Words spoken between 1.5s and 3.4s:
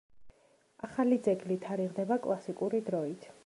თარიღდება კლასიკური დროით.